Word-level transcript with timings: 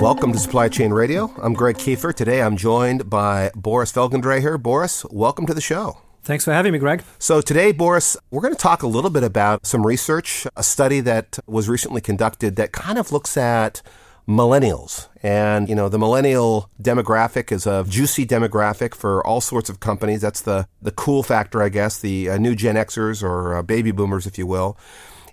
Welcome 0.00 0.32
to 0.32 0.38
Supply 0.38 0.68
Chain 0.68 0.92
Radio. 0.92 1.34
I'm 1.42 1.54
Greg 1.54 1.76
Kefer. 1.76 2.14
Today 2.14 2.40
I'm 2.40 2.56
joined 2.56 3.10
by 3.10 3.50
Boris 3.56 3.90
Felgendreher. 3.92 4.62
Boris, 4.62 5.04
welcome 5.06 5.44
to 5.46 5.52
the 5.52 5.60
show. 5.60 5.98
Thanks 6.22 6.44
for 6.44 6.52
having 6.52 6.72
me, 6.72 6.78
Greg. 6.78 7.02
So, 7.18 7.40
today, 7.40 7.72
Boris, 7.72 8.16
we're 8.30 8.40
going 8.40 8.54
to 8.54 8.60
talk 8.60 8.84
a 8.84 8.86
little 8.86 9.10
bit 9.10 9.24
about 9.24 9.66
some 9.66 9.84
research, 9.84 10.46
a 10.56 10.62
study 10.62 11.00
that 11.00 11.40
was 11.48 11.68
recently 11.68 12.00
conducted 12.00 12.54
that 12.56 12.70
kind 12.70 12.96
of 12.96 13.10
looks 13.10 13.36
at 13.36 13.82
millennials. 14.28 15.08
And, 15.20 15.68
you 15.68 15.74
know, 15.74 15.88
the 15.88 15.98
millennial 15.98 16.70
demographic 16.80 17.50
is 17.50 17.66
a 17.66 17.84
juicy 17.88 18.24
demographic 18.24 18.94
for 18.94 19.26
all 19.26 19.40
sorts 19.40 19.68
of 19.68 19.80
companies. 19.80 20.20
That's 20.20 20.42
the, 20.42 20.68
the 20.80 20.92
cool 20.92 21.24
factor, 21.24 21.60
I 21.60 21.70
guess, 21.70 21.98
the 21.98 22.30
uh, 22.30 22.38
new 22.38 22.54
Gen 22.54 22.76
Xers 22.76 23.20
or 23.20 23.56
uh, 23.56 23.62
baby 23.62 23.90
boomers, 23.90 24.28
if 24.28 24.38
you 24.38 24.46
will. 24.46 24.78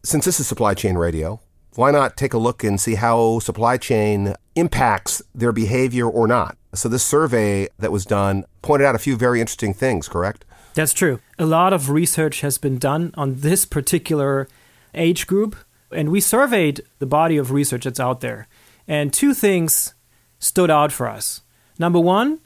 Since 0.04 0.26
this 0.26 0.40
is 0.40 0.48
supply 0.48 0.74
chain 0.74 0.96
radio, 0.96 1.40
why 1.78 1.92
not 1.92 2.18
take 2.18 2.34
a 2.34 2.38
look 2.38 2.64
and 2.64 2.80
see 2.80 2.96
how 2.96 3.40
supply 3.40 3.78
chain 3.78 4.36
impacts 4.56 5.22
their 5.34 5.52
behavior 5.52 6.10
or 6.10 6.28
not? 6.28 6.58
So, 6.74 6.90
this 6.90 7.04
survey 7.04 7.68
that 7.80 7.92
was 7.92 8.06
done 8.06 8.46
pointed 8.62 8.86
out 8.86 8.96
a 8.96 9.00
few 9.00 9.16
very 9.16 9.40
interesting 9.40 9.74
things, 9.74 10.08
correct? 10.08 10.46
That's 10.74 10.94
true. 10.94 11.22
A 11.40 11.46
lot 11.46 11.72
of 11.72 11.90
research 11.90 12.42
has 12.42 12.58
been 12.58 12.78
done 12.78 13.14
on 13.16 13.36
this 13.36 13.66
particular 13.66 14.48
age 14.94 15.26
group, 15.26 15.56
and 15.92 16.10
we 16.10 16.20
surveyed 16.20 16.82
the 17.00 17.06
body 17.06 17.38
of 17.38 17.52
research 17.52 17.86
that's 17.86 18.00
out 18.00 18.20
there. 18.20 18.48
And 18.88 19.14
two 19.14 19.34
things 19.34 19.94
stood 20.38 20.70
out 20.70 20.92
for 20.92 21.08
us. 21.08 21.42
Number 21.80 22.00
one, 22.00 22.40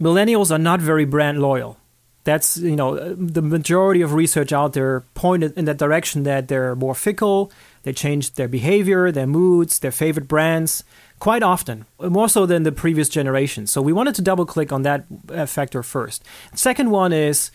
millennials 0.00 0.50
are 0.50 0.58
not 0.58 0.80
very 0.80 1.04
brand 1.04 1.40
loyal. 1.40 1.76
That's, 2.22 2.56
you 2.56 2.76
know, 2.76 3.14
the 3.14 3.42
majority 3.42 4.02
of 4.02 4.12
research 4.12 4.52
out 4.52 4.74
there 4.74 5.00
pointed 5.14 5.56
in 5.56 5.64
that 5.64 5.78
direction 5.78 6.22
that 6.24 6.48
they're 6.48 6.76
more 6.76 6.94
fickle, 6.94 7.50
they 7.82 7.92
changed 7.92 8.36
their 8.36 8.48
behavior, 8.48 9.10
their 9.10 9.26
moods, 9.26 9.78
their 9.78 9.90
favorite 9.92 10.28
brands 10.28 10.84
quite 11.18 11.42
often, 11.42 11.86
more 12.00 12.28
so 12.28 12.46
than 12.46 12.62
the 12.62 12.72
previous 12.72 13.08
generation. 13.08 13.66
So 13.66 13.82
we 13.82 13.92
wanted 13.92 14.14
to 14.16 14.22
double 14.22 14.46
click 14.46 14.72
on 14.72 14.82
that 14.82 15.04
uh, 15.30 15.46
factor 15.46 15.82
first. 15.82 16.24
Second 16.54 16.90
one 16.90 17.12
is 17.12 17.50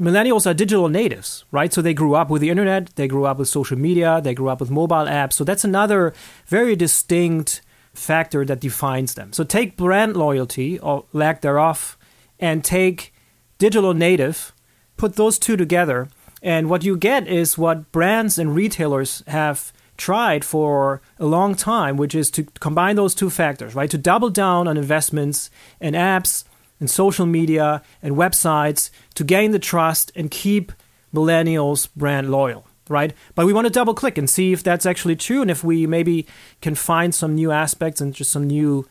millennials 0.00 0.46
are 0.46 0.54
digital 0.54 0.88
natives, 0.88 1.44
right? 1.50 1.72
So 1.72 1.80
they 1.80 1.94
grew 1.94 2.14
up 2.14 2.28
with 2.28 2.42
the 2.42 2.50
internet, 2.50 2.94
they 2.96 3.08
grew 3.08 3.24
up 3.24 3.38
with 3.38 3.48
social 3.48 3.78
media, 3.78 4.20
they 4.22 4.34
grew 4.34 4.48
up 4.48 4.60
with 4.60 4.70
mobile 4.70 5.06
apps. 5.06 5.34
So 5.34 5.44
that's 5.44 5.64
another 5.64 6.12
very 6.46 6.76
distinct 6.76 7.62
factor 7.94 8.44
that 8.44 8.60
defines 8.60 9.14
them. 9.14 9.32
So 9.32 9.44
take 9.44 9.76
brand 9.76 10.16
loyalty 10.16 10.78
or 10.78 11.04
lack 11.12 11.40
thereof 11.40 11.96
and 12.38 12.64
take 12.64 13.12
digital 13.58 13.94
native, 13.94 14.52
put 14.96 15.16
those 15.16 15.38
two 15.38 15.56
together, 15.56 16.08
and 16.42 16.68
what 16.68 16.84
you 16.84 16.96
get 16.96 17.28
is 17.28 17.56
what 17.56 17.92
brands 17.92 18.36
and 18.36 18.54
retailers 18.54 19.22
have 19.28 19.72
tried 19.96 20.44
for 20.44 21.00
a 21.20 21.24
long 21.24 21.54
time, 21.54 21.96
which 21.96 22.14
is 22.14 22.30
to 22.32 22.44
combine 22.58 22.96
those 22.96 23.14
two 23.14 23.30
factors, 23.30 23.74
right? 23.74 23.90
To 23.90 23.98
double 23.98 24.30
down 24.30 24.66
on 24.66 24.76
investments 24.76 25.48
in 25.80 25.94
apps 25.94 26.44
and 26.80 26.90
social 26.90 27.26
media 27.26 27.82
and 28.02 28.16
websites 28.16 28.90
to 29.14 29.22
gain 29.22 29.52
the 29.52 29.60
trust 29.60 30.10
and 30.16 30.30
keep 30.30 30.72
millennials 31.14 31.88
brand 31.94 32.30
loyal, 32.30 32.66
right? 32.88 33.12
But 33.36 33.46
we 33.46 33.52
want 33.52 33.68
to 33.68 33.72
double 33.72 33.94
click 33.94 34.18
and 34.18 34.28
see 34.28 34.52
if 34.52 34.64
that's 34.64 34.86
actually 34.86 35.14
true 35.14 35.42
and 35.42 35.50
if 35.50 35.62
we 35.62 35.86
maybe 35.86 36.26
can 36.60 36.74
find 36.74 37.14
some 37.14 37.36
new 37.36 37.52
aspects 37.52 38.00
and 38.00 38.12
just 38.12 38.32
some 38.32 38.46
new 38.46 38.88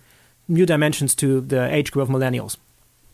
new 0.47 0.65
dimensions 0.65 1.15
to 1.15 1.39
the 1.39 1.73
age 1.73 1.91
group 1.91 2.09
of 2.09 2.13
millennials. 2.13 2.57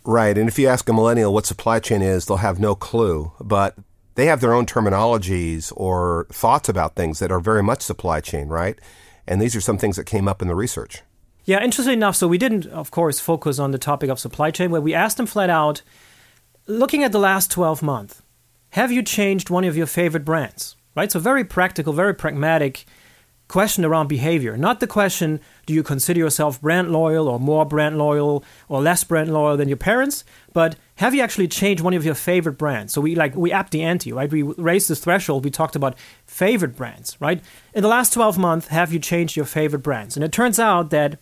Right. 0.04 0.38
And 0.38 0.48
if 0.48 0.58
you 0.58 0.68
ask 0.68 0.88
a 0.90 0.94
millennial 0.94 1.34
what 1.34 1.46
supply 1.46 1.80
chain 1.80 2.02
is, 2.02 2.26
they'll 2.26 2.38
have 2.38 2.60
no 2.60 2.76
clue. 2.76 3.32
But 3.42 3.76
they 4.18 4.26
have 4.26 4.42
their 4.42 4.54
own 4.54 4.66
terminologies 4.66 5.72
or 5.78 6.26
thoughts 6.32 6.68
about 6.68 6.96
things 6.96 7.20
that 7.20 7.32
are 7.32 7.40
very 7.40 7.62
much 7.62 7.84
supply 7.84 8.20
chain, 8.20 8.48
right? 8.48 8.80
And 9.28 9.40
these 9.40 9.56
are 9.56 9.62
some 9.62 9.78
things 9.78 9.96
that 9.96 10.06
came 10.06 10.28
up 10.28 10.42
in 10.42 10.48
the 10.48 10.56
research. 10.56 11.04
Yeah, 11.46 11.64
interesting 11.64 11.94
enough. 11.94 12.16
So 12.16 12.28
we 12.28 12.40
didn't, 12.40 12.66
of 12.66 12.90
course, 12.90 13.20
focus 13.20 13.60
on 13.60 13.70
the 13.70 13.78
topic 13.78 14.10
of 14.10 14.20
supply 14.20 14.50
chain, 14.50 14.72
where 14.72 14.82
we 14.82 14.96
asked 14.96 15.18
them 15.18 15.28
flat 15.28 15.52
out, 15.52 15.84
looking 16.66 17.04
at 17.04 17.12
the 17.12 17.20
last 17.20 17.52
12 17.52 17.84
months, 17.84 18.24
have 18.72 18.92
you 18.92 19.04
changed 19.04 19.52
one 19.52 19.64
of 19.64 19.78
your 19.78 19.86
favorite 19.86 20.26
brands? 20.26 20.76
Right? 20.96 21.12
So 21.12 21.20
very 21.20 21.44
practical, 21.44 21.94
very 21.94 22.16
pragmatic 22.16 22.86
question 23.48 23.86
around 23.86 24.08
behavior, 24.08 24.58
not 24.58 24.80
the 24.80 24.88
question, 24.88 25.40
do 25.68 25.76
you 25.76 25.84
consider 25.84 26.20
yourself 26.20 26.60
brand 26.60 26.92
loyal 26.92 27.28
or 27.28 27.40
more 27.40 27.66
brand 27.66 28.00
loyal 28.00 28.44
or 28.68 28.82
less 28.82 29.04
brand 29.04 29.32
loyal 29.32 29.56
than 29.58 29.70
your 29.70 29.78
parents, 29.78 30.26
but 30.54 30.76
have 30.98 31.14
you 31.14 31.22
actually 31.22 31.48
changed 31.48 31.82
one 31.82 31.94
of 31.94 32.04
your 32.04 32.16
favorite 32.16 32.58
brands? 32.58 32.94
So 32.94 33.02
we 33.02 33.16
like 33.16 33.36
we 33.36 33.52
upped 33.52 33.72
the 33.72 33.84
ante, 33.84 34.12
right? 34.12 34.32
We 34.32 34.44
raised 34.44 34.90
the 34.90 34.96
threshold. 34.96 35.46
We 35.46 35.52
talked 35.52 35.76
about 35.76 35.98
favorite 36.26 36.76
brands, 36.76 37.16
right? 37.20 37.42
In 37.74 37.84
the 37.84 37.88
last 37.88 38.14
12 38.14 38.38
months, 38.38 38.68
have 38.68 38.92
you 38.92 39.00
changed 39.00 39.36
your 39.36 39.46
favorite 39.46 39.84
brands? 39.84 40.18
And 40.18 40.24
it 40.24 40.32
turns 40.32 40.60
out 40.60 40.90
that 40.90 41.20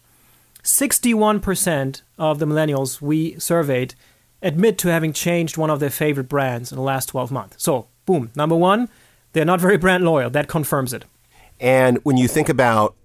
61% 0.64 2.02
of 2.18 2.40
the 2.40 2.46
millennials 2.46 3.02
we 3.02 3.38
surveyed 3.38 3.96
admit 4.42 4.78
to 4.80 4.88
having 4.88 5.14
changed 5.14 5.58
one 5.58 5.70
of 5.70 5.80
their 5.80 5.90
favorite 5.90 6.30
brands 6.30 6.72
in 6.72 6.78
the 6.78 6.84
last 6.84 7.08
12 7.08 7.32
months. 7.32 7.64
So, 7.64 7.88
boom, 8.06 8.32
number 8.36 8.56
1, 8.56 8.90
they're 9.34 9.46
not 9.46 9.60
very 9.60 9.78
brand 9.78 10.06
loyal. 10.06 10.30
That 10.30 10.48
confirms 10.48 10.94
it. 10.94 11.06
And 11.60 12.00
when 12.04 12.18
you 12.18 12.28
think 12.28 12.50
about 12.50 12.96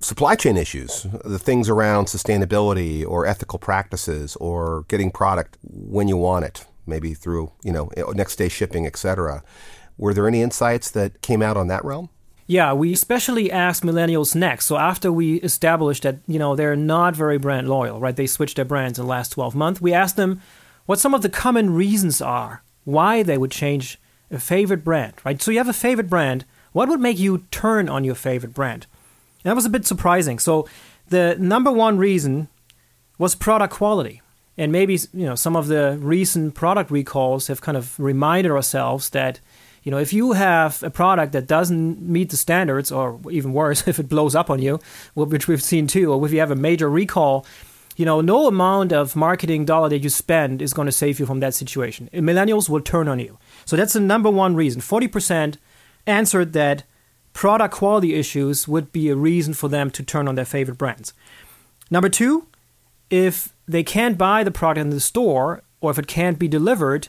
supply 0.00 0.34
chain 0.34 0.56
issues, 0.56 1.06
the 1.24 1.38
things 1.38 1.68
around 1.68 2.06
sustainability 2.06 3.06
or 3.06 3.26
ethical 3.26 3.58
practices 3.58 4.36
or 4.36 4.84
getting 4.88 5.10
product 5.10 5.58
when 5.62 6.08
you 6.08 6.16
want 6.16 6.44
it, 6.44 6.66
maybe 6.86 7.14
through, 7.14 7.52
you 7.62 7.72
know, 7.72 7.88
eh, 7.96 8.02
next 8.14 8.36
day 8.36 8.48
shipping, 8.48 8.86
etc. 8.86 9.42
Were 9.98 10.14
there 10.14 10.26
any 10.26 10.42
insights 10.42 10.90
that 10.92 11.20
came 11.20 11.42
out 11.42 11.56
on 11.56 11.68
that 11.68 11.84
realm? 11.84 12.08
Yeah, 12.46 12.72
we 12.72 12.92
especially 12.92 13.52
asked 13.52 13.84
millennials 13.84 14.34
next. 14.34 14.64
So 14.64 14.76
after 14.76 15.12
we 15.12 15.36
established 15.36 16.02
that, 16.02 16.16
you 16.26 16.38
know, 16.38 16.56
they're 16.56 16.74
not 16.74 17.14
very 17.14 17.38
brand 17.38 17.68
loyal, 17.68 18.00
right? 18.00 18.16
They 18.16 18.26
switched 18.26 18.56
their 18.56 18.64
brands 18.64 18.98
in 18.98 19.04
the 19.04 19.10
last 19.10 19.28
12 19.28 19.54
months. 19.54 19.80
We 19.80 19.92
asked 19.92 20.16
them 20.16 20.40
what 20.86 20.98
some 20.98 21.14
of 21.14 21.22
the 21.22 21.28
common 21.28 21.74
reasons 21.74 22.20
are 22.20 22.64
why 22.84 23.22
they 23.22 23.38
would 23.38 23.52
change 23.52 24.00
a 24.32 24.40
favorite 24.40 24.82
brand, 24.82 25.14
right? 25.24 25.40
So 25.40 25.50
you 25.50 25.58
have 25.58 25.68
a 25.68 25.72
favorite 25.72 26.10
brand, 26.10 26.44
what 26.72 26.88
would 26.88 27.00
make 27.00 27.18
you 27.18 27.46
turn 27.50 27.88
on 27.88 28.02
your 28.02 28.14
favorite 28.14 28.54
brand? 28.54 28.86
That 29.42 29.56
was 29.56 29.64
a 29.64 29.70
bit 29.70 29.86
surprising. 29.86 30.38
So 30.38 30.68
the 31.08 31.36
number 31.38 31.70
one 31.70 31.98
reason 31.98 32.48
was 33.18 33.34
product 33.34 33.74
quality. 33.74 34.22
And 34.56 34.72
maybe 34.72 34.94
you 35.14 35.26
know 35.26 35.34
some 35.34 35.56
of 35.56 35.68
the 35.68 35.96
recent 36.00 36.54
product 36.54 36.90
recalls 36.90 37.46
have 37.46 37.60
kind 37.60 37.76
of 37.76 37.98
reminded 37.98 38.52
ourselves 38.52 39.10
that 39.10 39.40
you 39.84 39.90
know 39.90 39.98
if 39.98 40.12
you 40.12 40.32
have 40.32 40.82
a 40.82 40.90
product 40.90 41.32
that 41.32 41.46
doesn't 41.46 42.02
meet 42.02 42.30
the 42.30 42.36
standards, 42.36 42.92
or 42.92 43.18
even 43.30 43.52
worse, 43.52 43.88
if 43.92 43.98
it 43.98 44.08
blows 44.08 44.34
up 44.34 44.50
on 44.50 44.60
you, 44.60 44.78
which 45.14 45.48
we've 45.48 45.62
seen 45.62 45.86
too, 45.86 46.12
or 46.12 46.26
if 46.26 46.32
you 46.32 46.40
have 46.40 46.50
a 46.50 46.56
major 46.56 46.90
recall, 46.90 47.46
you 47.96 48.04
know 48.04 48.20
no 48.20 48.48
amount 48.48 48.92
of 48.92 49.16
marketing 49.16 49.64
dollar 49.64 49.88
that 49.88 50.00
you 50.00 50.10
spend 50.10 50.60
is 50.60 50.74
going 50.74 50.86
to 50.86 50.92
save 50.92 51.18
you 51.18 51.26
from 51.26 51.40
that 51.40 51.54
situation. 51.54 52.10
Millennials 52.12 52.68
will 52.68 52.82
turn 52.82 53.08
on 53.08 53.18
you. 53.18 53.38
So 53.64 53.76
that's 53.76 53.94
the 53.94 54.00
number 54.00 54.30
one 54.30 54.54
reason. 54.54 54.82
Forty 54.82 55.08
percent 55.08 55.56
answered 56.06 56.52
that 56.52 56.84
product 57.40 57.72
quality 57.72 58.16
issues 58.16 58.68
would 58.68 58.92
be 58.92 59.08
a 59.08 59.16
reason 59.16 59.54
for 59.54 59.66
them 59.66 59.90
to 59.90 60.02
turn 60.02 60.28
on 60.28 60.34
their 60.34 60.44
favorite 60.44 60.76
brands. 60.76 61.14
Number 61.90 62.10
two, 62.10 62.48
if 63.08 63.54
they 63.66 63.82
can't 63.82 64.18
buy 64.18 64.44
the 64.44 64.50
product 64.50 64.82
in 64.84 64.90
the 64.90 65.00
store 65.00 65.62
or 65.80 65.90
if 65.90 65.98
it 65.98 66.06
can't 66.06 66.38
be 66.38 66.48
delivered, 66.48 67.08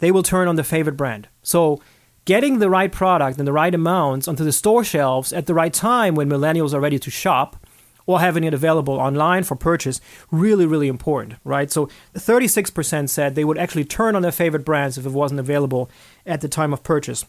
they 0.00 0.10
will 0.10 0.24
turn 0.24 0.48
on 0.48 0.56
their 0.56 0.64
favorite 0.64 0.96
brand. 0.96 1.28
So, 1.44 1.80
getting 2.24 2.58
the 2.58 2.68
right 2.68 2.90
product 2.90 3.38
and 3.38 3.46
the 3.46 3.52
right 3.52 3.72
amounts 3.72 4.26
onto 4.26 4.42
the 4.42 4.50
store 4.50 4.82
shelves 4.82 5.32
at 5.32 5.46
the 5.46 5.54
right 5.54 5.72
time 5.72 6.16
when 6.16 6.28
millennials 6.28 6.74
are 6.74 6.80
ready 6.80 6.98
to 6.98 7.08
shop 7.08 7.64
or 8.06 8.18
having 8.18 8.42
it 8.42 8.52
available 8.52 8.94
online 8.94 9.44
for 9.44 9.54
purchase 9.54 10.00
really 10.30 10.66
really 10.66 10.88
important 10.88 11.34
right 11.44 11.70
so 11.70 11.88
36% 12.14 13.08
said 13.08 13.34
they 13.34 13.44
would 13.44 13.58
actually 13.58 13.84
turn 13.84 14.16
on 14.16 14.22
their 14.22 14.32
favorite 14.32 14.64
brands 14.64 14.98
if 14.98 15.06
it 15.06 15.12
wasn't 15.12 15.38
available 15.38 15.90
at 16.26 16.40
the 16.40 16.48
time 16.48 16.72
of 16.72 16.82
purchase 16.82 17.24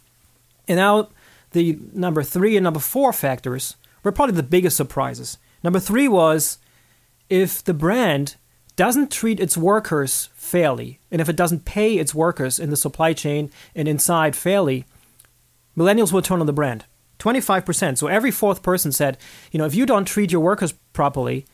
and 0.67 0.77
now 0.77 1.09
the 1.51 1.79
number 1.93 2.23
three 2.23 2.57
and 2.57 2.63
number 2.63 2.79
four 2.79 3.13
factors 3.13 3.75
were 4.03 4.11
probably 4.11 4.35
the 4.35 4.43
biggest 4.43 4.77
surprises. 4.77 5.37
Number 5.63 5.79
three 5.79 6.07
was 6.07 6.57
if 7.29 7.63
the 7.63 7.73
brand 7.73 8.35
doesn't 8.75 9.11
treat 9.11 9.39
its 9.39 9.57
workers 9.57 10.29
fairly, 10.33 10.99
and 11.11 11.19
if 11.19 11.27
it 11.27 11.35
doesn't 11.35 11.65
pay 11.65 11.97
its 11.97 12.15
workers 12.15 12.59
in 12.59 12.69
the 12.69 12.77
supply 12.77 13.13
chain 13.13 13.51
and 13.75 13.87
inside 13.87 14.35
fairly, 14.35 14.85
millennials 15.77 16.13
will 16.13 16.21
turn 16.21 16.39
on 16.39 16.45
the 16.45 16.53
brand. 16.53 16.85
25%. 17.19 17.97
So 17.97 18.07
every 18.07 18.31
fourth 18.31 18.63
person 18.63 18.91
said, 18.91 19.17
you 19.51 19.57
know, 19.57 19.65
if 19.65 19.75
you 19.75 19.85
don't 19.85 20.05
treat 20.05 20.31
your 20.31 20.41
workers 20.41 20.73
properly, 20.93 21.45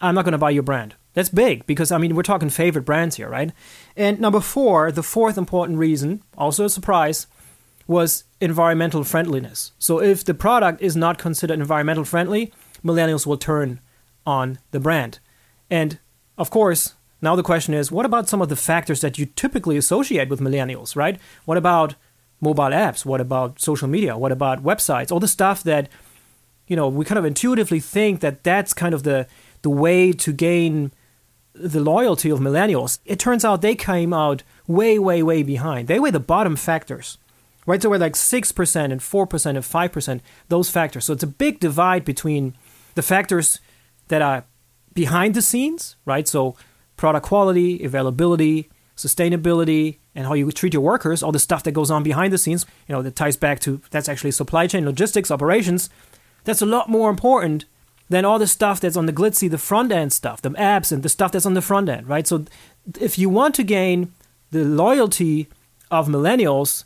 I'm 0.00 0.14
not 0.14 0.24
going 0.24 0.32
to 0.32 0.38
buy 0.38 0.50
your 0.50 0.64
brand. 0.64 0.96
That's 1.14 1.28
big 1.28 1.66
because, 1.66 1.92
I 1.92 1.98
mean, 1.98 2.14
we're 2.14 2.22
talking 2.22 2.50
favorite 2.50 2.84
brands 2.84 3.16
here, 3.16 3.28
right? 3.28 3.52
And 3.96 4.20
number 4.20 4.40
four, 4.40 4.90
the 4.90 5.02
fourth 5.02 5.38
important 5.38 5.78
reason, 5.78 6.22
also 6.36 6.64
a 6.64 6.70
surprise, 6.70 7.26
was 7.90 8.22
environmental 8.40 9.02
friendliness. 9.02 9.72
So 9.80 10.00
if 10.00 10.24
the 10.24 10.32
product 10.32 10.80
is 10.80 10.94
not 10.94 11.18
considered 11.18 11.58
environmental 11.58 12.04
friendly, 12.04 12.52
millennials 12.84 13.26
will 13.26 13.36
turn 13.36 13.80
on 14.24 14.60
the 14.70 14.78
brand. 14.78 15.18
And 15.68 15.98
of 16.38 16.50
course, 16.50 16.94
now 17.20 17.34
the 17.34 17.42
question 17.42 17.74
is 17.74 17.90
what 17.90 18.06
about 18.06 18.28
some 18.28 18.40
of 18.40 18.48
the 18.48 18.54
factors 18.54 19.00
that 19.00 19.18
you 19.18 19.26
typically 19.26 19.76
associate 19.76 20.28
with 20.28 20.38
millennials, 20.38 20.94
right? 20.94 21.18
What 21.46 21.58
about 21.58 21.96
mobile 22.40 22.70
apps? 22.86 23.04
What 23.04 23.20
about 23.20 23.60
social 23.60 23.88
media? 23.88 24.16
What 24.16 24.30
about 24.30 24.62
websites? 24.62 25.10
All 25.10 25.18
the 25.18 25.26
stuff 25.26 25.64
that 25.64 25.88
you 26.68 26.76
know, 26.76 26.86
we 26.86 27.04
kind 27.04 27.18
of 27.18 27.24
intuitively 27.24 27.80
think 27.80 28.20
that 28.20 28.44
that's 28.44 28.72
kind 28.72 28.94
of 28.94 29.02
the 29.02 29.26
the 29.62 29.70
way 29.84 30.12
to 30.12 30.32
gain 30.32 30.92
the 31.52 31.80
loyalty 31.80 32.30
of 32.30 32.38
millennials. 32.38 33.00
It 33.04 33.18
turns 33.18 33.44
out 33.44 33.62
they 33.62 33.74
came 33.74 34.12
out 34.12 34.44
way, 34.68 34.96
way, 34.96 35.24
way 35.24 35.42
behind. 35.42 35.88
They 35.88 35.98
were 35.98 36.12
the 36.12 36.20
bottom 36.20 36.54
factors, 36.54 37.18
right? 37.70 37.80
So 37.80 37.88
we're 37.88 37.98
like 37.98 38.14
6% 38.14 38.92
and 38.92 39.00
4% 39.00 39.46
and 39.46 39.58
5%, 39.58 40.20
those 40.48 40.70
factors. 40.70 41.04
So 41.04 41.12
it's 41.12 41.22
a 41.22 41.28
big 41.28 41.60
divide 41.60 42.04
between 42.04 42.56
the 42.94 43.02
factors 43.02 43.60
that 44.08 44.22
are 44.22 44.44
behind 44.92 45.34
the 45.34 45.42
scenes, 45.42 45.96
right? 46.04 46.26
So 46.26 46.56
product 46.96 47.26
quality, 47.26 47.84
availability, 47.84 48.68
sustainability, 48.96 49.98
and 50.14 50.26
how 50.26 50.34
you 50.34 50.50
treat 50.50 50.74
your 50.74 50.82
workers, 50.82 51.22
all 51.22 51.32
the 51.32 51.38
stuff 51.38 51.62
that 51.62 51.72
goes 51.72 51.90
on 51.90 52.02
behind 52.02 52.32
the 52.32 52.38
scenes, 52.38 52.66
you 52.88 52.94
know, 52.94 53.02
that 53.02 53.14
ties 53.16 53.36
back 53.36 53.60
to 53.60 53.80
that's 53.90 54.08
actually 54.08 54.32
supply 54.32 54.66
chain, 54.66 54.84
logistics, 54.84 55.30
operations. 55.30 55.88
That's 56.44 56.62
a 56.62 56.66
lot 56.66 56.88
more 56.88 57.08
important 57.08 57.66
than 58.08 58.24
all 58.24 58.40
the 58.40 58.48
stuff 58.48 58.80
that's 58.80 58.96
on 58.96 59.06
the 59.06 59.12
glitzy, 59.12 59.48
the 59.48 59.58
front 59.58 59.92
end 59.92 60.12
stuff, 60.12 60.42
the 60.42 60.50
apps 60.50 60.90
and 60.90 61.04
the 61.04 61.08
stuff 61.08 61.30
that's 61.30 61.46
on 61.46 61.54
the 61.54 61.62
front 61.62 61.88
end, 61.88 62.08
right? 62.08 62.26
So 62.26 62.44
if 63.00 63.16
you 63.16 63.28
want 63.28 63.54
to 63.54 63.62
gain 63.62 64.12
the 64.50 64.64
loyalty 64.64 65.48
of 65.90 66.08
millennials, 66.08 66.84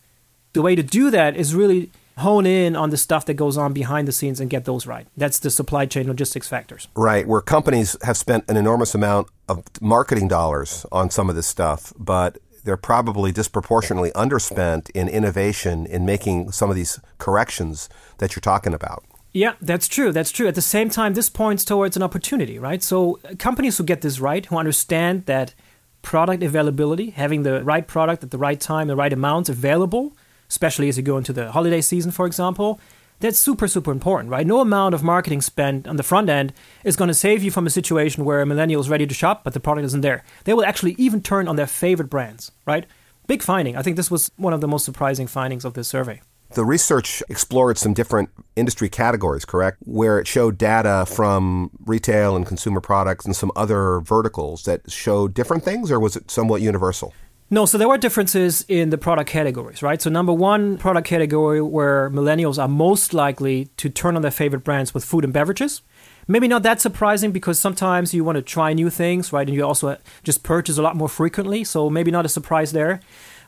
the 0.55 0.63
way 0.63 0.75
to 0.75 0.83
do 0.83 1.11
that 1.11 1.37
is 1.37 1.55
really 1.55 1.91
hone 2.19 2.47
in 2.47 2.77
on 2.77 2.91
the 2.91 2.97
stuff 2.97 3.27
that 3.27 3.35
goes 3.35 3.59
on 3.59 3.73
behind 3.73 4.09
the 4.09 4.13
scenes 4.13 4.41
and 4.41 4.49
get 4.49 4.65
those 4.65 4.87
right. 4.87 5.07
That's 5.17 5.41
the 5.41 5.51
supply 5.51 5.87
chain 5.87 6.07
logistics 6.07 6.49
factors. 6.49 6.89
Right, 6.95 7.27
where 7.27 7.41
companies 7.41 7.97
have 8.03 8.17
spent 8.17 8.45
an 8.49 8.57
enormous 8.57 8.95
amount 8.95 9.29
of 9.49 9.65
marketing 9.81 10.29
dollars 10.29 10.87
on 10.93 11.11
some 11.11 11.29
of 11.29 11.37
this 11.37 11.47
stuff, 11.47 11.93
but 11.99 12.39
they're 12.63 12.77
probably 12.77 13.31
disproportionately 13.33 14.11
underspent 14.13 14.91
in 14.91 15.09
innovation 15.09 15.87
in 15.87 16.07
making 16.07 16.53
some 16.53 16.71
of 16.71 16.77
these 16.77 16.99
corrections 17.19 17.89
that 18.19 18.35
you're 18.35 18.41
talking 18.41 18.73
about. 18.73 19.05
Yeah, 19.33 19.55
that's 19.61 19.89
true. 19.89 20.13
That's 20.13 20.31
true. 20.31 20.47
At 20.47 20.55
the 20.55 20.63
same 20.63 20.89
time, 20.89 21.15
this 21.15 21.29
points 21.29 21.65
towards 21.65 21.97
an 21.97 22.05
opportunity, 22.05 22.59
right? 22.61 22.81
So, 22.83 23.19
companies 23.39 23.77
who 23.77 23.85
get 23.85 24.01
this 24.01 24.21
right, 24.21 24.47
who 24.47 24.57
understand 24.57 25.27
that 25.27 25.55
product 26.03 26.45
availability, 26.45 27.11
having 27.11 27.43
the 27.43 27.65
right 27.65 27.87
product 27.87 28.23
at 28.23 28.31
the 28.31 28.39
right 28.39 28.61
time, 28.61 28.87
the 28.87 28.95
right 28.95 29.13
amounts 29.13 29.49
available, 29.49 30.17
especially 30.49 30.89
as 30.89 30.97
you 30.97 31.03
go 31.03 31.17
into 31.17 31.33
the 31.33 31.53
holiday 31.53 31.81
season, 31.81 32.11
for 32.11 32.27
example, 32.27 32.81
that's 33.21 33.39
super, 33.39 33.69
super 33.69 33.93
important, 33.93 34.31
right? 34.31 34.47
No 34.47 34.61
amount 34.61 34.95
of 34.95 35.03
marketing 35.03 35.41
spent 35.41 35.87
on 35.87 35.97
the 35.97 36.03
front 36.03 36.29
end 36.29 36.53
is 36.83 36.97
going 36.97 37.09
to 37.09 37.15
save 37.15 37.43
you 37.43 37.51
from 37.51 37.67
a 37.67 37.71
situation 37.71 38.25
where 38.25 38.43
a 38.43 38.47
millennial 38.47 38.81
is 38.81 38.89
ready 38.89 39.07
to 39.07 39.15
shop, 39.15 39.45
but 39.45 39.55
the 39.55 39.61
product 39.61 39.87
isn't 39.87 40.01
there. 40.01 40.25
They 40.45 40.53
will 40.53 40.65
actually 40.65 40.95
even 40.99 41.23
turn 41.23 41.49
on 41.49 41.57
their 41.57 41.67
favorite 41.67 42.11
brands, 42.11 42.53
right? 42.67 42.87
Big 43.27 43.43
finding. 43.43 43.77
I 43.77 43.83
think 43.83 43.97
this 43.97 44.11
was 44.11 44.31
one 44.37 44.53
of 44.53 44.61
the 44.61 44.69
most 44.69 44.85
surprising 44.85 45.27
findings 45.27 45.65
of 45.65 45.75
this 45.75 45.89
survey. 45.89 46.21
The 46.51 46.65
research 46.65 47.23
explored 47.29 47.79
some 47.79 47.95
different 47.95 48.31
industry 48.55 48.89
categories, 48.89 49.45
correct? 49.45 49.79
Where 49.85 50.19
it 50.19 50.29
showed 50.29 50.59
data 50.59 51.05
from 51.09 51.71
retail 51.87 52.37
and 52.37 52.47
consumer 52.47 52.81
products 52.81 53.25
and 53.25 53.35
some 53.35 53.51
other 53.57 54.01
verticals 54.01 54.65
that 54.65 54.91
showed 54.91 55.35
different 55.35 55.65
things, 55.65 55.91
or 55.91 55.99
was 55.99 56.15
it 56.15 56.31
somewhat 56.31 56.61
universal? 56.61 57.13
No, 57.51 57.67
so 57.67 57.77
there 57.77 57.89
were 57.89 57.99
differences 57.99 58.65
in 58.69 58.89
the 58.91 58.97
product 58.97 59.29
categories, 59.29 59.83
right? 59.83 60.01
So, 60.01 60.09
number 60.09 60.33
one 60.33 60.79
product 60.79 61.07
category 61.07 61.61
where 61.61 62.09
millennials 62.11 62.61
are 62.61 62.69
most 62.69 63.13
likely 63.13 63.67
to 63.77 63.91
turn 63.91 64.17
on 64.17 64.23
their 64.23 64.31
favorite 64.31 64.65
brands 64.65 64.95
with 64.95 65.05
food 65.05 65.25
and 65.25 65.33
beverages. 65.33 65.83
Maybe 66.27 66.49
not 66.49 66.63
that 66.63 66.81
surprising 66.81 67.33
because 67.33 67.59
sometimes 67.59 68.15
you 68.15 68.25
want 68.25 68.37
to 68.37 68.43
try 68.43 68.73
new 68.73 68.89
things, 68.89 69.31
right? 69.31 69.47
And 69.47 69.55
you 69.55 69.63
also 69.63 69.99
just 70.23 70.43
purchase 70.43 70.79
a 70.79 70.83
lot 70.83 70.97
more 70.97 71.09
frequently, 71.09 71.65
so 71.65 71.91
maybe 71.91 72.11
not 72.11 72.25
a 72.25 72.31
surprise 72.31 72.73
there. 72.73 73.01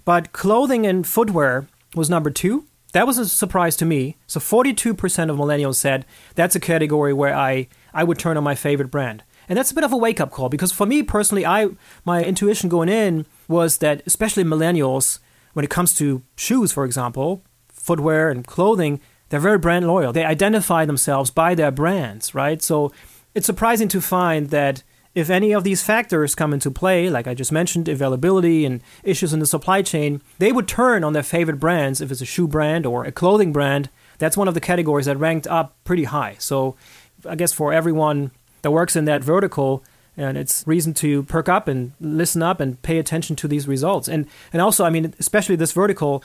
But 0.05 0.33
clothing 0.33 0.87
and 0.87 1.07
footwear 1.07 1.67
was 1.95 2.11
number 2.11 2.31
two. 2.31 2.67
That 2.93 3.07
was 3.07 3.19
a 3.19 3.27
surprise 3.27 3.77
to 3.77 3.87
me. 3.87 4.17
So 4.27 4.41
42% 4.41 5.31
of 5.31 5.37
millennials 5.37 5.77
said 5.77 6.05
that's 6.35 6.55
a 6.55 6.61
category 6.61 7.15
where 7.15 7.35
I, 7.35 7.69
I 7.95 8.05
would 8.05 8.19
turn 8.19 8.37
on 8.37 8.45
my 8.45 8.55
favorite 8.55 8.91
brand. 8.91 9.23
And 9.49 9.59
that's 9.59 9.71
a 9.71 9.75
bit 9.75 9.85
of 9.85 9.93
a 9.93 9.97
wake 9.97 10.21
up 10.21 10.31
call 10.31 10.49
because 10.49 10.73
for 10.73 10.87
me 10.87 11.03
personally, 11.03 11.47
I 11.47 11.69
my 12.05 12.23
intuition 12.23 12.69
going 12.69 12.89
in 12.89 13.27
was 13.49 13.79
that 13.79 14.03
especially 14.07 14.45
millennials, 14.45 15.19
when 15.53 15.65
it 15.65 15.71
comes 15.71 15.95
to 15.95 16.23
shoes, 16.37 16.73
for 16.73 16.85
example, 16.85 17.43
footwear 17.69 18.31
and 18.31 18.47
clothing, 18.47 19.01
they're 19.29 19.41
very 19.41 19.59
brand 19.59 19.87
loyal. 19.87 20.13
They 20.13 20.25
identify 20.25 20.85
themselves 20.85 21.31
by 21.31 21.55
their 21.55 21.71
brands, 21.71 22.35
right? 22.35 22.63
So 22.63 22.93
it's 23.35 23.47
surprising 23.47 23.89
to 23.89 24.01
find 24.01 24.51
that 24.51 24.83
if 25.15 25.31
any 25.31 25.53
of 25.53 25.65
these 25.65 25.83
factors 25.83 26.35
come 26.35 26.53
into 26.53 26.71
play, 26.71 27.09
like 27.09 27.27
I 27.27 27.33
just 27.33 27.51
mentioned, 27.51 27.89
availability 27.89 28.67
and 28.67 28.83
issues 29.03 29.33
in 29.33 29.41
the 29.41 29.47
supply 29.47 29.81
chain, 29.81 30.21
they 30.39 30.53
would 30.53 30.69
turn 30.69 31.03
on 31.03 31.15
their 31.15 31.23
favorite 31.23 31.59
brands 31.59 32.03
if 32.03 32.13
it's 32.13 32.21
a 32.21 32.27
shoe 32.27 32.47
brand 32.47 32.85
or 32.85 33.05
a 33.05 33.13
clothing 33.13 33.53
brand. 33.53 33.89
That's 34.19 34.37
one 34.37 34.47
of 34.47 34.55
the 34.55 34.61
categories 34.61 35.07
that 35.07 35.17
ranked 35.17 35.47
up 35.47 35.75
pretty 35.85 36.05
high. 36.05 36.37
So 36.39 36.77
I 37.27 37.35
guess 37.35 37.53
for 37.53 37.73
everyone 37.73 38.31
that 38.61 38.73
works 38.73 38.95
in 38.95 39.07
that 39.07 39.25
vertical, 39.25 39.83
and 40.17 40.39
it's 40.39 40.65
reason 40.67 40.95
to 40.95 41.23
perk 41.25 41.49
up 41.49 41.69
and 41.69 41.93
listen 42.01 42.43
up 42.43 42.61
and 42.61 42.81
pay 42.83 42.99
attention 42.99 43.37
to 43.37 43.49
these 43.49 43.69
results. 43.69 44.09
And 44.09 44.27
and 44.53 44.63
also, 44.63 44.85
I 44.85 44.91
mean, 44.91 45.15
especially 45.19 45.57
this 45.57 45.73
vertical 45.73 46.25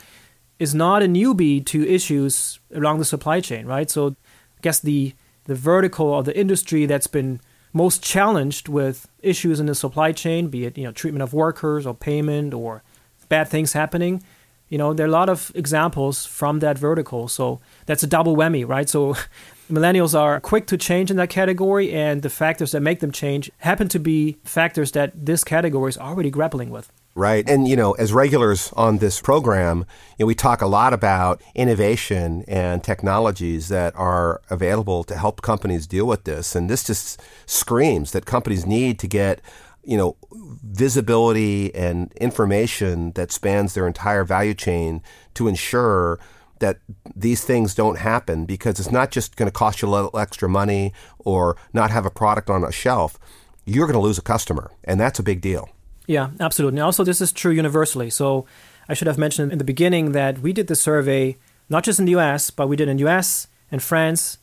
is 0.60 0.74
not 0.76 1.04
a 1.04 1.08
newbie 1.08 1.66
to 1.66 1.88
issues 1.88 2.60
along 2.74 3.00
the 3.00 3.06
supply 3.06 3.42
chain, 3.42 3.66
right? 3.66 3.90
So 3.90 4.10
I 4.10 4.62
guess 4.62 4.80
the 4.80 5.14
the 5.46 5.56
vertical 5.56 6.08
or 6.08 6.24
the 6.24 6.38
industry 6.38 6.86
that's 6.86 7.08
been 7.08 7.42
most 7.74 8.04
challenged 8.04 8.68
with 8.68 9.08
issues 9.22 9.60
in 9.60 9.66
the 9.66 9.76
supply 9.76 10.12
chain, 10.12 10.48
be 10.48 10.66
it 10.66 10.78
you 10.78 10.84
know 10.84 10.92
treatment 10.92 11.24
of 11.24 11.34
workers 11.34 11.86
or 11.86 11.94
payment 11.94 12.54
or 12.54 12.84
bad 13.28 13.48
things 13.48 13.74
happening. 13.74 14.24
You 14.70 14.78
know, 14.78 14.94
there 14.94 15.06
are 15.06 15.10
a 15.10 15.12
lot 15.12 15.28
of 15.28 15.52
examples 15.54 16.26
from 16.26 16.60
that 16.60 16.78
vertical, 16.78 17.28
so 17.28 17.60
that's 17.88 18.04
a 18.04 18.08
double 18.08 18.38
whammy, 18.38 18.66
right? 18.66 18.88
So 18.88 19.16
millennials 19.72 20.18
are 20.18 20.40
quick 20.40 20.68
to 20.68 20.78
change 20.78 21.10
in 21.10 21.18
that 21.18 21.30
category, 21.30 21.92
and 21.92 22.22
the 22.22 22.30
factors 22.30 22.72
that 22.72 22.82
make 22.82 23.00
them 23.00 23.12
change 23.12 23.52
happen 23.58 23.88
to 23.90 24.00
be 24.00 24.38
factors 24.44 24.92
that 24.92 25.14
this 25.16 25.44
category 25.44 25.90
is 25.90 25.98
already 25.98 26.30
grappling 26.30 26.70
with. 26.70 26.92
Right. 27.14 27.48
And, 27.50 27.68
you 27.68 27.76
know, 27.76 27.92
as 27.94 28.14
regulars 28.14 28.72
on 28.74 29.00
this 29.00 29.20
program, 29.20 29.80
you 30.18 30.24
know, 30.24 30.28
we 30.28 30.36
talk 30.36 30.62
a 30.62 30.68
lot 30.68 30.94
about 30.94 31.42
innovation 31.56 32.46
and 32.48 32.82
technologies 32.82 33.68
that 33.68 33.94
are 33.98 34.42
available 34.50 35.04
to 35.06 35.18
help 35.18 35.42
companies 35.42 35.88
deal 35.88 36.06
with 36.06 36.24
this. 36.24 36.56
And 36.56 36.70
this 36.70 36.86
just 36.86 37.22
screams 37.46 38.12
that 38.14 38.26
companies 38.26 38.66
need 38.66 38.98
to 39.00 39.08
get, 39.08 39.42
you 39.84 39.98
know, 39.98 40.16
visibility 40.32 41.76
and 41.76 42.14
information 42.14 43.12
that 43.14 43.34
spans 43.34 43.74
their 43.74 43.88
entire 43.88 44.24
value 44.24 44.54
chain 44.54 45.04
to 45.34 45.50
ensure 45.50 46.18
that 46.62 46.80
these 47.16 47.44
things 47.44 47.76
don't 47.76 47.98
happen 47.98 48.46
because 48.46 48.80
it's 48.80 48.92
not 48.92 49.12
just 49.12 49.36
going 49.36 49.48
to 49.48 49.54
cost 49.54 49.82
you 49.82 49.88
a 49.88 49.92
little 49.92 50.18
extra 50.18 50.48
money 50.48 50.94
or 51.20 51.58
not 51.74 51.92
have 51.92 52.06
a 52.06 52.10
product 52.10 52.50
on 52.50 52.64
a 52.64 52.72
shelf. 52.72 53.20
You're 53.66 53.86
going 53.86 54.00
to 54.00 54.00
lose 54.00 54.18
a 54.18 54.24
customer, 54.24 54.72
and 54.84 55.00
that's 55.00 55.20
a 55.20 55.24
big 55.24 55.42
deal. 55.42 55.70
Yeah, 56.08 56.32
absolutely. 56.40 56.80
And 56.80 56.86
also, 56.86 57.04
this 57.04 57.22
is 57.22 57.32
true 57.32 57.52
universally. 57.52 58.10
So 58.10 58.46
I 58.90 58.94
should 58.94 59.08
have 59.08 59.18
mentioned 59.18 59.52
in 59.52 59.58
the 59.58 59.64
beginning 59.64 60.14
that 60.14 60.40
we 60.40 60.54
did 60.54 60.68
the 60.68 60.76
survey 60.76 61.38
not 61.70 61.84
just 61.84 62.00
in 62.00 62.06
the 62.06 62.16
US, 62.18 62.50
but 62.50 62.68
we 62.68 62.76
did 62.76 62.90
in 62.90 62.98
the 62.98 63.08
US 63.08 63.48
and 63.72 63.82
France, 63.82 64.38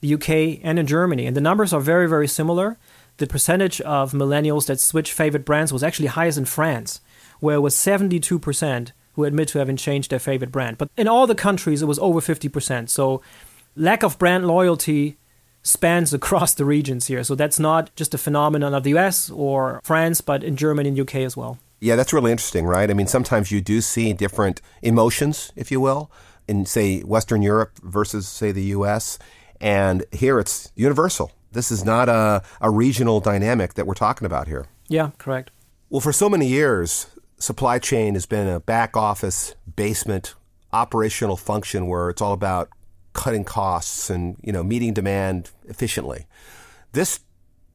the 0.00 0.14
UK, 0.14 0.60
and 0.62 0.78
in 0.78 0.86
Germany. 0.86 1.26
And 1.26 1.36
the 1.36 1.40
numbers 1.40 1.72
are 1.72 1.80
very, 1.80 2.08
very 2.08 2.28
similar. 2.28 2.76
The 3.16 3.26
percentage 3.26 3.80
of 3.80 4.12
millennials 4.12 4.66
that 4.66 4.80
switch 4.80 5.12
favorite 5.12 5.46
brands 5.46 5.72
was 5.72 5.82
actually 5.82 6.08
highest 6.08 6.36
in 6.36 6.44
France, 6.44 7.00
where 7.40 7.56
it 7.56 7.60
was 7.60 7.74
72% 7.74 8.92
who 9.14 9.24
admit 9.24 9.48
to 9.48 9.58
having 9.58 9.76
changed 9.76 10.10
their 10.10 10.18
favorite 10.18 10.52
brand. 10.52 10.78
But 10.78 10.90
in 10.96 11.08
all 11.08 11.26
the 11.26 11.34
countries, 11.34 11.82
it 11.82 11.86
was 11.86 11.98
over 11.98 12.20
50%. 12.20 12.88
So 12.88 13.22
lack 13.76 14.02
of 14.02 14.18
brand 14.18 14.46
loyalty 14.46 15.16
spans 15.62 16.12
across 16.12 16.54
the 16.54 16.64
regions 16.64 17.06
here. 17.06 17.24
So 17.24 17.34
that's 17.34 17.58
not 17.58 17.94
just 17.96 18.14
a 18.14 18.18
phenomenon 18.18 18.74
of 18.74 18.82
the 18.82 18.96
US 18.96 19.30
or 19.30 19.80
France, 19.82 20.20
but 20.20 20.44
in 20.44 20.56
Germany 20.56 20.90
and 20.90 21.00
UK 21.00 21.16
as 21.16 21.36
well. 21.36 21.58
Yeah, 21.80 21.96
that's 21.96 22.12
really 22.12 22.30
interesting, 22.30 22.66
right? 22.66 22.90
I 22.90 22.94
mean, 22.94 23.06
sometimes 23.06 23.50
you 23.50 23.60
do 23.60 23.80
see 23.80 24.12
different 24.12 24.60
emotions, 24.82 25.52
if 25.56 25.70
you 25.70 25.80
will, 25.80 26.10
in, 26.46 26.66
say, 26.66 27.00
Western 27.00 27.42
Europe 27.42 27.78
versus, 27.82 28.28
say, 28.28 28.52
the 28.52 28.64
US. 28.76 29.18
And 29.60 30.04
here 30.12 30.38
it's 30.38 30.70
universal. 30.74 31.32
This 31.52 31.70
is 31.70 31.84
not 31.84 32.08
a, 32.08 32.42
a 32.60 32.70
regional 32.70 33.20
dynamic 33.20 33.74
that 33.74 33.86
we're 33.86 33.94
talking 33.94 34.26
about 34.26 34.48
here. 34.48 34.66
Yeah, 34.88 35.10
correct. 35.18 35.50
Well, 35.88 36.00
for 36.00 36.12
so 36.12 36.28
many 36.28 36.46
years, 36.46 37.06
supply 37.44 37.78
chain 37.78 38.14
has 38.14 38.24
been 38.24 38.48
a 38.48 38.58
back 38.58 38.96
office, 38.96 39.54
basement, 39.76 40.34
operational 40.72 41.36
function 41.36 41.86
where 41.86 42.08
it's 42.08 42.22
all 42.22 42.32
about 42.32 42.70
cutting 43.12 43.44
costs 43.44 44.10
and 44.10 44.36
you 44.42 44.52
know 44.52 44.64
meeting 44.64 44.92
demand 44.92 45.50
efficiently. 45.68 46.26
This 46.92 47.20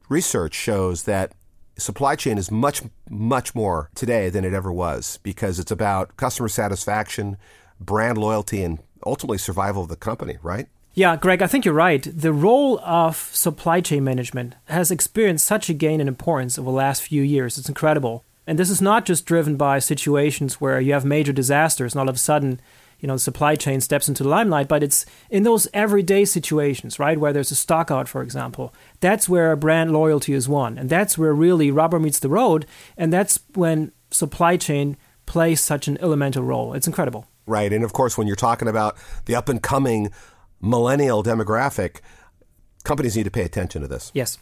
research 0.08 0.54
shows 0.54 1.04
that 1.04 1.32
supply 1.78 2.16
chain 2.16 2.36
is 2.36 2.50
much 2.50 2.82
much 3.08 3.54
more 3.54 3.90
today 3.94 4.28
than 4.28 4.44
it 4.44 4.52
ever 4.52 4.72
was 4.72 5.18
because 5.22 5.58
it's 5.58 5.70
about 5.70 6.16
customer 6.16 6.48
satisfaction, 6.48 7.36
brand 7.80 8.18
loyalty, 8.18 8.62
and 8.62 8.80
ultimately 9.06 9.38
survival 9.38 9.84
of 9.84 9.88
the 9.88 9.96
company. 9.96 10.36
Right? 10.42 10.66
Yeah, 10.92 11.14
Greg, 11.14 11.40
I 11.40 11.46
think 11.46 11.64
you're 11.64 11.72
right. 11.72 12.06
The 12.12 12.32
role 12.32 12.80
of 12.80 13.16
supply 13.16 13.80
chain 13.80 14.02
management 14.02 14.56
has 14.64 14.90
experienced 14.90 15.46
such 15.46 15.70
a 15.70 15.74
gain 15.74 16.00
in 16.00 16.08
importance 16.08 16.58
over 16.58 16.68
the 16.68 16.76
last 16.76 17.02
few 17.02 17.22
years. 17.22 17.56
It's 17.56 17.68
incredible. 17.68 18.24
And 18.50 18.58
this 18.58 18.68
is 18.68 18.82
not 18.82 19.06
just 19.06 19.26
driven 19.26 19.54
by 19.54 19.78
situations 19.78 20.60
where 20.60 20.80
you 20.80 20.92
have 20.92 21.04
major 21.04 21.32
disasters 21.32 21.94
and 21.94 22.00
all 22.00 22.08
of 22.08 22.16
a 22.16 22.18
sudden 22.18 22.60
you 22.98 23.06
know, 23.06 23.14
the 23.14 23.20
supply 23.20 23.54
chain 23.54 23.80
steps 23.80 24.08
into 24.08 24.24
the 24.24 24.28
limelight, 24.28 24.66
but 24.66 24.82
it's 24.82 25.06
in 25.30 25.44
those 25.44 25.68
everyday 25.72 26.24
situations, 26.24 26.98
right, 26.98 27.16
where 27.16 27.32
there's 27.32 27.52
a 27.52 27.54
stockout, 27.54 28.08
for 28.08 28.22
example. 28.22 28.74
That's 28.98 29.28
where 29.28 29.54
brand 29.54 29.92
loyalty 29.92 30.34
is 30.34 30.48
won, 30.48 30.76
and 30.78 30.90
that's 30.90 31.16
where 31.16 31.32
really 31.32 31.70
rubber 31.70 32.00
meets 32.00 32.18
the 32.18 32.28
road, 32.28 32.66
and 32.98 33.12
that's 33.12 33.38
when 33.54 33.92
supply 34.10 34.56
chain 34.56 34.96
plays 35.26 35.60
such 35.60 35.86
an 35.86 35.96
elemental 36.02 36.42
role. 36.42 36.74
It's 36.74 36.88
incredible. 36.88 37.28
Right, 37.46 37.72
and 37.72 37.84
of 37.84 37.92
course, 37.92 38.18
when 38.18 38.26
you're 38.26 38.36
talking 38.36 38.68
about 38.68 38.98
the 39.26 39.36
up 39.36 39.48
and 39.48 39.62
coming 39.62 40.10
millennial 40.60 41.22
demographic, 41.22 42.00
companies 42.82 43.16
need 43.16 43.24
to 43.24 43.30
pay 43.30 43.44
attention 43.44 43.80
to 43.80 43.88
this. 43.88 44.10
Yes. 44.12 44.38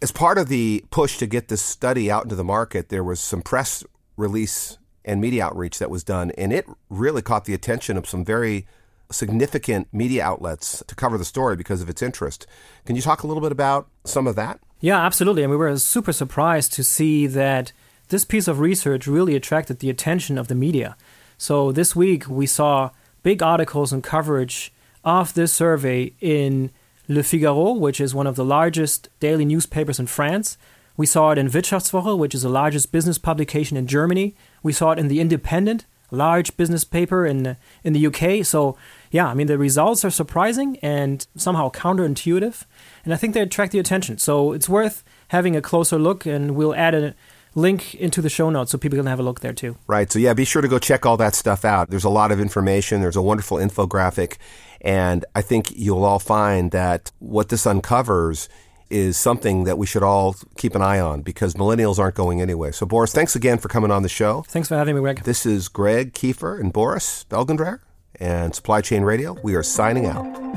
As 0.00 0.12
part 0.12 0.38
of 0.38 0.48
the 0.48 0.84
push 0.90 1.18
to 1.18 1.26
get 1.26 1.48
this 1.48 1.60
study 1.60 2.08
out 2.08 2.22
into 2.22 2.36
the 2.36 2.44
market, 2.44 2.88
there 2.88 3.02
was 3.02 3.18
some 3.18 3.42
press 3.42 3.82
release 4.16 4.78
and 5.04 5.20
media 5.20 5.44
outreach 5.46 5.80
that 5.80 5.90
was 5.90 6.04
done, 6.04 6.30
and 6.38 6.52
it 6.52 6.66
really 6.88 7.20
caught 7.20 7.46
the 7.46 7.54
attention 7.54 7.96
of 7.96 8.08
some 8.08 8.24
very 8.24 8.64
significant 9.10 9.88
media 9.92 10.22
outlets 10.22 10.84
to 10.86 10.94
cover 10.94 11.18
the 11.18 11.24
story 11.24 11.56
because 11.56 11.82
of 11.82 11.88
its 11.88 12.00
interest. 12.00 12.46
Can 12.84 12.94
you 12.94 13.02
talk 13.02 13.24
a 13.24 13.26
little 13.26 13.40
bit 13.40 13.50
about 13.50 13.88
some 14.04 14.28
of 14.28 14.36
that? 14.36 14.60
Yeah, 14.80 15.04
absolutely. 15.04 15.42
And 15.42 15.50
we 15.50 15.56
were 15.56 15.76
super 15.78 16.12
surprised 16.12 16.72
to 16.74 16.84
see 16.84 17.26
that 17.26 17.72
this 18.08 18.24
piece 18.24 18.46
of 18.46 18.60
research 18.60 19.06
really 19.08 19.34
attracted 19.34 19.80
the 19.80 19.90
attention 19.90 20.38
of 20.38 20.46
the 20.46 20.54
media. 20.54 20.96
So 21.38 21.72
this 21.72 21.96
week 21.96 22.28
we 22.28 22.46
saw 22.46 22.90
big 23.24 23.42
articles 23.42 23.92
and 23.92 24.04
coverage 24.04 24.72
of 25.04 25.34
this 25.34 25.52
survey 25.52 26.12
in 26.20 26.70
Le 27.08 27.22
Figaro, 27.22 27.72
which 27.72 28.00
is 28.00 28.14
one 28.14 28.26
of 28.26 28.36
the 28.36 28.44
largest 28.44 29.08
daily 29.18 29.44
newspapers 29.44 29.98
in 29.98 30.06
France. 30.06 30.58
We 30.96 31.06
saw 31.06 31.30
it 31.30 31.38
in 31.38 31.48
Wirtschaftswoche, 31.48 32.18
which 32.18 32.34
is 32.34 32.42
the 32.42 32.48
largest 32.48 32.92
business 32.92 33.18
publication 33.18 33.76
in 33.76 33.86
Germany. 33.86 34.34
We 34.62 34.72
saw 34.72 34.90
it 34.90 34.98
in 34.98 35.08
The 35.08 35.20
Independent, 35.20 35.86
large 36.10 36.56
business 36.56 36.84
paper 36.84 37.24
in 37.24 37.56
in 37.84 37.92
the 37.92 38.06
UK. 38.06 38.44
So, 38.44 38.76
yeah, 39.10 39.26
I 39.26 39.34
mean 39.34 39.46
the 39.46 39.58
results 39.58 40.04
are 40.04 40.10
surprising 40.10 40.78
and 40.82 41.26
somehow 41.36 41.70
counterintuitive, 41.70 42.64
and 43.04 43.14
I 43.14 43.16
think 43.16 43.34
they 43.34 43.42
attract 43.42 43.72
the 43.72 43.78
attention. 43.78 44.18
So, 44.18 44.52
it's 44.52 44.68
worth 44.68 45.04
having 45.28 45.56
a 45.56 45.62
closer 45.62 45.98
look 45.98 46.26
and 46.26 46.56
we'll 46.56 46.74
add 46.74 46.94
a 46.94 47.14
link 47.54 47.94
into 47.94 48.22
the 48.22 48.28
show 48.28 48.50
notes 48.50 48.72
so 48.72 48.78
people 48.78 48.98
can 48.98 49.06
have 49.06 49.20
a 49.20 49.22
look 49.22 49.40
there 49.40 49.52
too. 49.52 49.76
Right. 49.86 50.10
So 50.10 50.18
yeah, 50.18 50.34
be 50.34 50.44
sure 50.44 50.62
to 50.62 50.68
go 50.68 50.78
check 50.78 51.06
all 51.06 51.16
that 51.16 51.34
stuff 51.34 51.64
out. 51.64 51.90
There's 51.90 52.04
a 52.04 52.08
lot 52.08 52.32
of 52.32 52.40
information. 52.40 53.00
There's 53.00 53.16
a 53.16 53.22
wonderful 53.22 53.58
infographic. 53.58 54.36
And 54.80 55.24
I 55.34 55.42
think 55.42 55.72
you'll 55.74 56.04
all 56.04 56.18
find 56.18 56.70
that 56.70 57.10
what 57.18 57.48
this 57.48 57.66
uncovers 57.66 58.48
is 58.90 59.16
something 59.16 59.64
that 59.64 59.76
we 59.76 59.86
should 59.86 60.02
all 60.02 60.34
keep 60.56 60.74
an 60.74 60.82
eye 60.82 61.00
on 61.00 61.22
because 61.22 61.54
millennials 61.54 61.98
aren't 61.98 62.14
going 62.14 62.40
anywhere. 62.40 62.72
So, 62.72 62.86
Boris, 62.86 63.12
thanks 63.12 63.36
again 63.36 63.58
for 63.58 63.68
coming 63.68 63.90
on 63.90 64.02
the 64.02 64.08
show. 64.08 64.42
Thanks 64.48 64.68
for 64.68 64.76
having 64.76 64.94
me, 64.94 65.00
Greg. 65.00 65.24
This 65.24 65.44
is 65.44 65.68
Greg 65.68 66.14
Kefer 66.14 66.58
and 66.58 66.72
Boris 66.72 67.26
Felgendreher 67.28 67.80
and 68.18 68.54
Supply 68.54 68.80
Chain 68.80 69.02
Radio. 69.02 69.36
We 69.42 69.54
are 69.54 69.62
signing 69.62 70.06
out. 70.06 70.47